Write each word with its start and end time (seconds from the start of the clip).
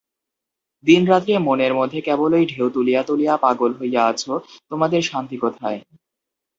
দিনরাত্রি 0.83 1.33
মনের 1.39 1.73
মধ্যে 1.73 1.99
কেবলই 2.01 2.43
ঢেউ 2.45 2.67
তুলিয়া 2.69 3.01
তুলিয়া 3.03 3.33
পাগল 3.37 3.71
হইয়া 3.79 4.01
আছ, 4.05 4.21
তোমাদের 4.69 5.01
শান্তি 5.01 5.37
কোথায়? 5.37 5.79